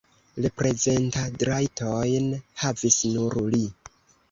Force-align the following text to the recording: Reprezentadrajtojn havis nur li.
Reprezentadrajtojn 0.45 2.33
havis 2.65 3.01
nur 3.13 3.39
li. 3.57 3.65